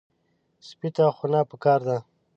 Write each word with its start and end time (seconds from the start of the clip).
سپي 0.67 0.89
ته 0.95 1.05
خونه 1.17 1.39
پکار 1.49 1.79
ده. 1.87 1.97